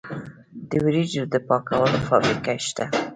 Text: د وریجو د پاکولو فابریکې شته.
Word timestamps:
د 0.69 0.71
وریجو 0.83 1.23
د 1.33 1.35
پاکولو 1.47 1.97
فابریکې 2.07 2.55
شته. 2.67 2.85